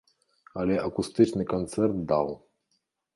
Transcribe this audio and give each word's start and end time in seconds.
Але 0.61 0.75
акустычны 0.87 1.43
канцэрт 1.53 1.99
даў. 2.13 2.33